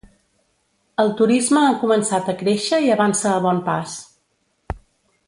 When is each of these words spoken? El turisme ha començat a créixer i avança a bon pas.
El 1.03 1.11
turisme 1.19 1.61
ha 1.67 1.75
començat 1.83 2.31
a 2.33 2.37
créixer 2.41 2.79
i 2.87 2.91
avança 2.97 3.35
a 3.35 3.45
bon 3.45 3.61
pas. 3.69 3.95